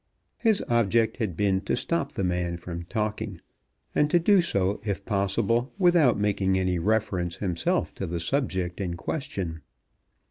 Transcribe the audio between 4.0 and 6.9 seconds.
to do so if possible without making any